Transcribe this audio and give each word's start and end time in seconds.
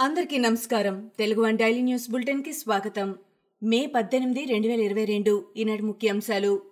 అందరికీ 0.00 0.38
నమస్కారం. 0.38 1.10
Telugu 1.18 1.42
one 1.42 1.58
daily 1.58 1.82
news 1.82 2.10
బులెటిన్కి 2.10 2.52
స్వాగతం. 2.52 3.14
మే 3.62 3.86
పద్దెనిమిది 3.86 4.44
రెండు 4.44 4.68
వేల 4.68 4.80
ఇరవై 4.80 5.04
రెండు 5.04 5.46
ఈనాటి 5.56 5.82
ముఖ్యాంశాలు. 5.82 6.62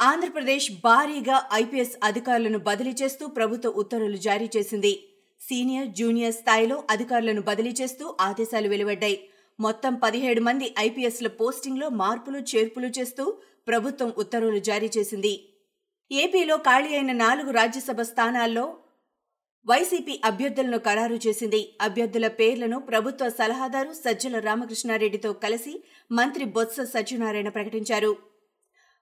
ఆంధ్రప్రదేశ్ 0.00 0.72
భారీగా 0.72 1.48
ఐపీఎస్ 1.52 1.96
అధికారులను 2.04 2.58
బదిలీ 2.58 2.90
చేస్తూ 2.90 3.26
ప్రభుత్వ 3.26 3.70
ఉత్తర్వులు 3.70 4.16
జారీ 4.16 4.50
చేసింది. 4.56 5.04
సీనియర్ 5.40 5.88
జూనియర్ 5.88 6.34
స్థాయిలో 6.34 6.84
అధికారులను 6.90 7.42
బదిలీ 7.42 7.74
చేస్తూ 7.80 8.16
ఆదేశాలు 8.20 8.68
వెలువడ్డాయి. 8.68 9.28
మొత్తం 9.60 9.94
పదిహేడు 9.94 10.40
మంది 10.40 10.74
ఐపీఎస్ల 10.78 11.28
పోస్టింగ్లో 11.28 11.88
మార్పులు 11.88 12.38
చేర్పులు 12.38 12.86
చేస్తూ 12.86 13.38
ప్రభుత్వం 13.68 14.12
ఉత్తర్వులు 14.18 14.58
జారీ 14.58 14.90
చేసింది. 14.98 15.48
ఏపీలో 16.12 16.56
ఖాళీ 16.56 16.88
అయిన 16.88 17.12
నాలుగు 17.12 17.50
రాజ్యసభ 17.50 18.00
స్థానాల్లో 18.00 18.76
వైసీపీ 19.66 20.20
అభ్యర్థులను 20.24 20.78
ఖరారు 20.78 21.14
చేసింది. 21.14 21.76
అభ్యర్థుల 21.80 22.28
పేర్లను 22.28 22.78
ప్రభుత్వ 22.78 23.28
సలహాదారు 23.28 23.92
సజ్జల 23.92 24.38
రామకృష్ణారెడ్డితో 24.38 25.32
కలిసి 25.32 25.84
మంత్రి 26.12 26.44
బొత్స 26.44 26.80
సత్యనారాయణ 26.80 27.48
ప్రకటించారు. 27.48 28.16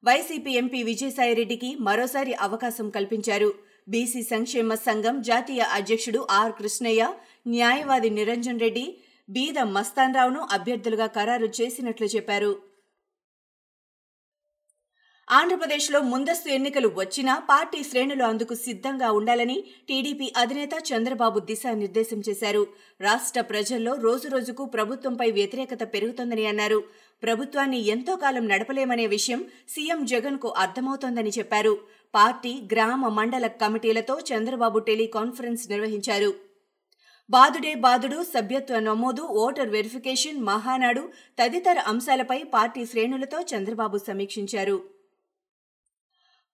వైసీపీ 0.05 0.51
ఎంపీ 0.51 0.83
విజయసాయిరెడ్డికి 0.83 1.77
మరోసారి 1.81 2.35
అవకాశం 2.35 2.91
కల్పించారు. 2.91 3.55
బీసీ 3.89 4.23
సంక్షేమ 4.23 4.75
సంఘం 4.75 5.23
జాతీయ 5.23 5.61
అధ్యక్షుడు 5.61 6.27
ఆర్ 6.31 6.53
కృష్ణయ్య 6.53 7.13
న్యాయవాది 7.47 8.11
నిరంజన్ 8.11 8.61
రెడ్డి 8.61 8.99
బీద 9.29 9.59
మస్తాన్రావును 9.59 10.49
అభ్యర్థులుగా 10.51 11.07
ఖరారు 11.07 11.47
చేసినట్లు 11.61 12.07
చెప్పారు. 12.07 12.72
ఆంధ్రప్రదేశ్లో 15.37 15.99
ముందస్తు 16.03 16.49
ఎన్నికలు 16.49 16.89
వచ్చినా 16.97 17.35
పార్టీ 17.51 17.79
శ్రేణులు 17.83 18.25
అందుకు 18.25 18.55
సిద్ధంగా 18.55 19.09
ఉండాలని 19.11 19.57
టీడీపీ 19.89 20.33
అధినేత 20.37 20.75
చంద్రబాబు 20.91 21.39
దిశానిర్దేశం 21.41 22.21
చేశారు. 22.29 22.63
రాష్ట్ర 23.01 23.41
ప్రజల్లో 23.41 23.93
రోజురోజుకు 23.95 24.65
ప్రభుత్వంపై 24.65 25.31
వ్యతిరేకత 25.31 25.83
పెరుగుతోందని 25.95 26.47
అన్నారు. 26.47 26.79
ప్రభుత్వాన్ని 27.23 27.81
ఎంతో 27.95 28.17
కాలం 28.17 28.49
నడపలేమనే 28.49 29.07
విషయం 29.07 29.43
సీఎం 29.69 30.01
జగన్కు 30.05 30.49
అర్థమవుతోందని 30.65 31.33
చెప్పారు. 31.39 31.75
పార్టీ 32.15 32.53
గ్రామ 32.73 33.09
మండల 33.19 33.47
కమిటీలతో 33.63 34.17
చంద్రబాబు 34.33 34.79
టెలికాన్ఫరెన్స్ 34.79 35.71
నిర్వహించారు. 35.71 36.33
బాదుడే 37.31 37.75
బాదుడు 37.75 38.19
సభ్యత్వ 38.35 38.79
నమోదు 38.79 39.23
ఓటర్ 39.45 39.71
వెరిఫికేషన్ 39.71 40.41
మహానాడు 40.51 41.05
తదితర 41.41 41.79
అంశాలపై 41.93 42.43
పార్టీ 42.57 42.85
శ్రేణులతో 42.87 43.41
చంద్రబాబు 43.53 43.99
సమీక్షించారు. 44.09 44.77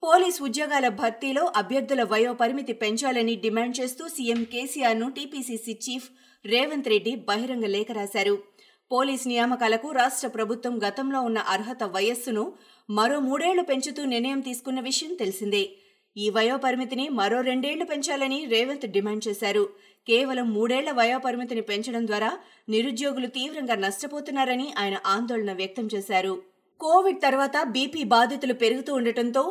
పోలీస్ 0.02 0.36
ఉద్యోగాల 0.42 0.86
భర్తీలో 0.98 1.42
అభ్యర్థుల 1.60 2.02
వయోపరిమితి 2.02 2.72
పెంచాలని 2.72 3.34
డిమాండ్ 3.36 3.74
చేస్తూ 3.80 4.04
సీఎం 4.08 4.40
కేసీఆర్ను 4.44 5.06
టీపీసీసీ 5.10 5.74
చీఫ్ 5.84 6.06
రేవంత్ 6.44 6.88
రెడ్డి 6.88 7.12
బహిరంగ 7.28 7.66
లేఖ 7.66 7.88
రాశారు. 7.92 8.34
పోలీస్ 8.90 9.24
నియామకాలకు 9.26 9.88
రాష్ట్ర 9.90 10.28
ప్రభుత్వం 10.28 10.74
గతంలో 10.86 11.20
ఉన్న 11.20 11.40
అర్హత 11.54 11.82
వయస్సును 11.96 12.44
మరో 12.88 13.18
మూడేళ్ళు 13.20 13.62
పెంచుతూ 13.62 14.04
నిర్ణయం 14.04 14.40
తీసుకున్న 14.40 14.80
విషయం 14.80 15.12
తెలిసిందే. 15.14 15.64
ఈ 16.16 16.28
వయో 16.36 16.56
పరిమితిని 16.56 17.06
మరో 17.20 17.40
రెండేళ్ళు 17.40 17.84
పెంచాలని 17.84 18.38
రేవంత్ 18.46 18.86
డిమాండ్ 18.96 19.26
చేశారు. 19.28 19.64
కేవలం 20.06 20.46
మూడేళ్ళ 20.56 20.90
వయో 20.90 21.18
పరిమితిని 21.18 21.64
పెంచడం 21.70 22.04
ద్వారా 22.06 22.30
నిరుద్యోగులు 22.68 23.30
తీవ్రంగా 23.38 23.78
నష్టపోతున్నారని 23.86 24.68
ఆయన 24.78 24.98
ఆందోళన 25.06 25.52
వ్యక్తం 25.52 25.88
చేశారు. 25.94 26.34
కోవిడ్ 26.80 27.22
తర్వాత 27.22 27.56
బీపీ 27.74 28.02
బాధితులు 28.14 28.54
పెరుగుతూ 28.54 28.92
ఉండటంతో 28.94 29.44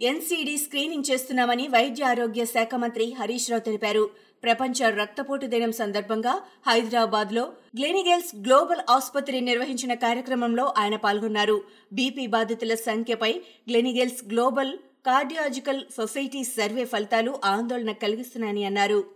ఎన్సీడీ 0.00 0.56
స్క్రీనింగ్ 0.58 1.10
చేస్తున్నామని 1.10 1.68
వైద్య 1.68 2.04
ఆరోగ్య 2.04 2.44
శాఖ 2.44 2.74
మంత్రి 2.74 3.04
హరీష్ 3.18 3.50
రావు 3.50 3.60
తెలిపారు. 3.60 4.10
ప్రపంచ 4.42 4.90
రక్తపోటు 4.90 5.46
దినం 5.46 5.72
సందర్భంగా 5.72 6.34
హైదరాబాద్లో 6.66 7.44
గ్లెనిగెల్స్ 7.76 8.36
గ్లోబల్ 8.36 8.82
ఆసుపత్రి 8.90 9.40
నిర్వహించిన 9.40 9.94
కార్యక్రమంలో 9.94 10.74
ఆయన 10.76 10.96
పాల్గొన్నారు. 10.96 11.56
బీపీ 11.92 12.26
బాధితుల 12.26 12.74
సంఖ్యపై 12.74 13.32
Gleneagles 13.68 14.22
Global 14.32 14.72
cardiological 15.06 15.82
society 15.96 16.44
survey 16.44 16.84
ఫలితాలు 16.84 17.40
ఆందోళన 17.44 17.92
కలిగిస్తున్నాయని 17.92 18.64
అన్నారు. 18.64 19.15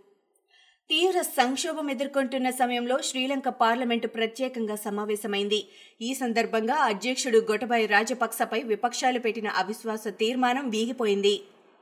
తీవ్ర 0.91 1.19
సంక్షోభం 1.37 1.89
ఎదుర్కొంటున్న 1.91 2.47
సమయంలో 2.57 2.95
శ్రీలంక 3.09 3.49
పార్లమెంటు 3.59 4.07
ప్రత్యేకంగా 4.15 4.75
సమావేశమైంది. 4.85 5.59
ఈ 6.07 6.09
సందర్భంగా 6.13 6.75
అధ్యక్షుడు 6.87 7.39
గొటబాయ్ 7.51 7.85
రాజపక్సపై 7.93 8.59
విపక్షాలు 8.71 9.19
పెట్టిన 9.25 9.47
అవిశ్వాస 9.61 10.03
తీర్మానం 10.21 10.65
వీగిపోయింది. 10.73 11.33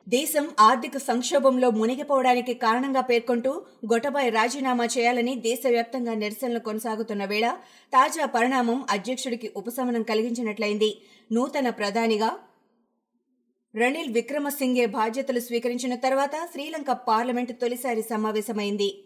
దేశం 0.08 0.46
ఆర్థిక 0.68 0.98
సంక్షోభంలో 1.08 1.70
మునిగిపోవడానికి 1.80 2.54
కారణంగా 2.66 3.04
పేర్కొంటూ 3.10 3.54
గొటబాయ్ 3.94 4.30
రాజీనామా 4.38 4.86
చేయాలని 4.96 5.34
దేశవ్యాప్తంగా 5.48 6.14
నిరసనలు 6.24 6.62
కొనసాగుతున్న 6.70 7.26
వేళ 7.26 7.50
తాజా 7.94 8.28
పరిణామం 8.36 8.80
అధ్యక్షుడికి 8.90 9.50
ఉపశమనం 9.62 10.06
కలిగించినట్లయింది. 10.12 10.92
నూతన 11.32 11.70
ప్రధానిగా 11.82 12.30
రణిల్ 13.76 14.14
విక్రమసింఘే 14.14 14.86
బాధ్యతలు 14.86 15.40
స్వీకరించిన 15.40 15.96
తర్వాత 15.96 16.36
శ్రీలంక 16.52 16.92
పార్లమెంటు 16.92 17.54
తొలిసారి 17.54 18.02
సమావేశమైంది. 18.02 19.04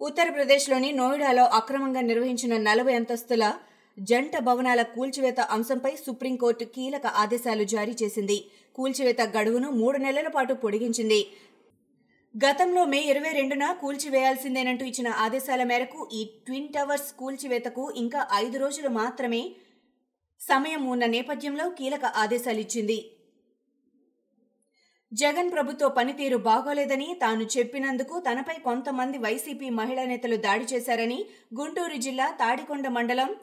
ఉత్తరప్రదేశ్లోని 0.00 0.92
నోయిడాలో 0.92 1.44
అక్రమంగా 1.44 2.00
నిర్వహించిన 2.00 2.56
నలభై 2.56 2.94
అంతస్తుల 2.94 3.54
జంట 3.98 4.38
భవనాల 4.38 4.82
కూల్చివేత 4.82 5.40
అంశంపై 5.40 5.92
సుప్రీంకోర్టు 6.06 6.64
కీలక 6.64 7.06
ఆదేశాలు 7.06 7.64
జారీ 7.64 7.96
చేసింది. 8.02 8.38
కూల్చివేత 8.74 9.20
గడువును 9.36 9.70
మూడు 9.70 9.98
నెలల 9.98 10.28
పాటు 10.28 10.54
పొడిగించింది. 10.54 11.20
గతంలో 12.34 12.84
మే 12.84 13.00
ఇరవై 13.00 13.32
రెండున 13.32 13.64
కూల్చివేయాల్సిందేనంటూ 13.80 14.84
ఇచ్చిన 14.84 15.08
ఆదేశాల 15.08 15.62
మేరకు 15.64 16.08
ఈ 16.12 16.24
ట్విన్ 16.46 16.68
టవర్స్ 16.68 17.12
కూల్చివేతకు 17.12 17.92
ఇంకా 17.96 18.28
ఐదు 18.34 18.58
రోజులు 18.58 18.88
మాత్రమే 18.88 19.42
సమయం 20.48 20.86
ఉన్న 20.86 21.06
నేపథ్యంలో 21.06 21.70
కీలక 21.70 22.04
ఆదేశాలిచ్చింది. 22.04 23.10
జగన్ 25.12 25.52
ప్రభుత్వ 25.52 25.88
పనితీరు 25.88 26.36
బాగోలేదని 26.36 27.18
తాను 27.20 27.44
చెప్పినందుకు 27.44 28.20
తనపై 28.20 28.54
కొంతమంది 28.54 29.18
వైసీపీ 29.18 29.70
మహిళా 29.70 30.04
నేతలు 30.04 30.36
దాడి 30.36 30.64
చేశారని 30.64 31.26
గుంటూరు 31.54 31.96
జిల్లా 31.96 32.30
తాడికొండ 32.30 32.88
మండలం 32.88 33.34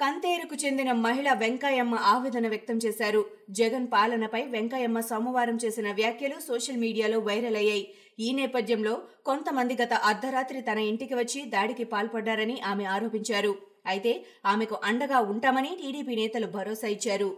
కంతేరుకు 0.00 0.54
చెందిన 0.54 0.92
మహిళ 0.92 1.32
వెంకయ్యమ్మ 1.32 1.94
ఆవేదన 1.94 2.48
వ్యక్తం 2.48 2.76
చేశారు. 2.76 3.24
జగన్ 3.50 3.86
పాలనపై 3.92 4.42
వెంకయ్యమ్మ 4.42 5.00
సోమవారం 5.00 5.58
చేసిన 5.64 5.92
వ్యాఖ్యలు 5.92 6.40
సోషల్ 6.40 6.76
మీడియాలో 6.76 7.18
వైరల్ 7.18 7.56
అయ్యాయి. 7.56 7.94
ఈ 8.18 8.32
నేపథ్యంలో 8.32 9.02
కొంతమంది 9.24 9.74
గత 9.82 9.92
అర్ధరాత్రి 9.92 10.60
తన 10.60 10.78
ఇంటికి 10.78 11.14
వచ్చి 11.14 11.44
దాడికి 11.44 11.84
పాల్పడ్డారని 11.84 12.60
ఆమె 12.60 12.84
ఆరోపించారు. 12.84 13.71
అయితే 13.84 14.12
ఆమెకు 14.44 14.76
అండగా 14.84 15.20
ఉంటామని 15.32 15.72
టీడీపీ 15.80 16.14
నేతలు 16.16 16.46
భరోసా 16.46 16.88
ఇచ్చారు. 16.88 17.30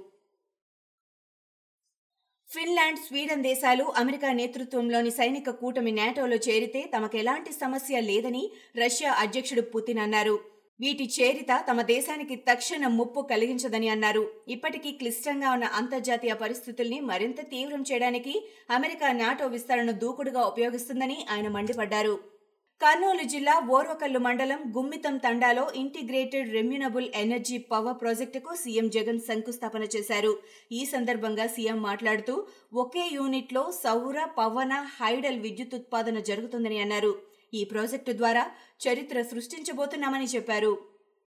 ఫిన్లాండ్ 2.49 2.99
స్వీడన్ 2.99 3.43
దేశాలు 3.43 3.85
అమెరికా 4.01 4.33
నేతృత్వంలోని 4.33 5.11
సైనిక 5.11 5.51
కూటమి 5.51 5.93
నాటోలో 5.93 6.37
చేరితే 6.37 6.91
తమకు 6.95 7.17
ఎలాంటి 7.19 7.53
సమస్య 7.53 8.01
లేదని 8.01 8.43
రష్యా 8.77 9.13
అధ్యక్షుడు 9.13 9.61
పుతిన్ 9.73 9.99
అన్నారు. 9.99 10.37
వీటి 10.81 11.05
చేరిత 11.17 11.53
తమ 11.69 11.83
దేశానికి 11.83 12.37
తక్షణ 12.37 12.87
ముప్పు 12.99 13.21
కలిగించదని 13.33 13.89
అన్నారు. 13.89 14.23
ఇప్పటికీ 14.49 14.93
క్లిష్టంగా 14.93 15.51
ఉన్న 15.53 15.65
అంతర్జాతీయ 15.65 16.35
పరిస్థితుల్ని 16.35 17.01
మరింత 17.01 17.41
తీవ్రం 17.53 17.83
చేయడానికి 17.91 18.35
అమెరికా 18.71 19.13
నాటో 19.13 19.47
విస్తరణను 19.47 19.93
దూకుడుగా 19.93 20.45
ఉపయోగిస్తుందని 20.45 21.19
ఆయన 21.31 21.49
మండిపడ్డారు. 21.49 22.34
కర్నూలు 22.81 23.25
జిల్లా 23.33 23.53
ఓర్వకల్లు 23.77 24.21
మండలం 24.25 24.61
గుమ్మితం 24.75 25.15
తండాలో 25.25 25.63
ఇంటిగ్రేటెడ్ 25.83 26.49
రెమ్యూనబుల్ 26.57 27.07
ఎనర్జీ 27.21 27.57
పవర్ 27.71 27.97
ప్రాజెక్టుకు 28.01 28.51
సీఎం 28.63 28.87
జగన్ 28.97 29.21
శంకుస్థాపన 29.29 29.85
చేశారు. 29.95 30.33
ఈ 30.79 30.81
సందర్భంగా 30.93 31.47
సీఎం 31.55 31.79
మాట్లాడుతూ 31.89 32.35
ఒకే 32.83 33.05
యూనిట్లో 33.17 33.63
సౌర 33.83 34.19
పవన 34.41 34.73
హైడల్ 34.99 35.39
విద్యుత్ 35.45 35.77
ఉత్పాదన 35.79 36.19
జరుగుతుందని 36.31 36.81
అన్నారు. 36.85 37.13
ఈ 37.53 37.63
ప్రాజెక్టు 37.73 38.15
ద్వారా 38.21 38.45
చరిత్ర 38.87 39.23
సృష్టించబోతున్నామని 39.33 40.29
చెప్పారు. 40.35 40.73